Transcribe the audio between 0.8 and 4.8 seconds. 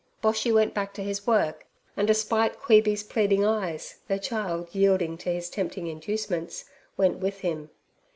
to his work, and despite Queeby's pleading eyes, the child